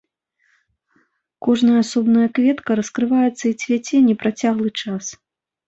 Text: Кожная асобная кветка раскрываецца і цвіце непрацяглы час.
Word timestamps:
Кожная 1.47 1.75
асобная 1.83 2.27
кветка 2.39 2.79
раскрываецца 2.81 3.39
і 3.53 3.55
цвіце 3.61 3.97
непрацяглы 4.11 4.69
час. 4.81 5.17